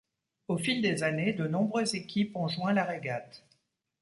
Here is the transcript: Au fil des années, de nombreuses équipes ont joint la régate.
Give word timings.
Au 0.47 0.57
fil 0.57 0.81
des 0.81 1.03
années, 1.03 1.31
de 1.31 1.45
nombreuses 1.45 1.93
équipes 1.93 2.35
ont 2.35 2.47
joint 2.47 2.73
la 2.73 2.85
régate. 2.85 3.45